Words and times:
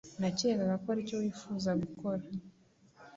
Nakekaga 0.19 0.75
ko 0.81 0.87
aricyo 0.93 1.15
wifuza 1.21 1.69
gukora. 1.81 2.23